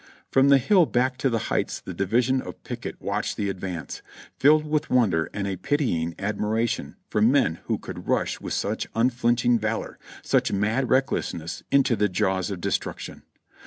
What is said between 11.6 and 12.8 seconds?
into the jaws of